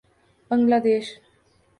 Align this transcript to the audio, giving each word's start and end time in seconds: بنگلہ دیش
بنگلہ 0.51 0.79
دیش 0.83 1.07